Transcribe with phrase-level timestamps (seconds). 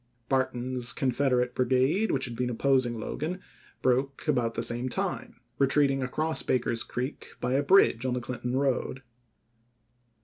[0.29, 3.39] Barton's Confederate brigade, which had been opposing Logan,
[3.83, 8.55] broke about the same time, retreating across Baker's Creek by a bridge on the Clinton
[8.57, 9.03] road.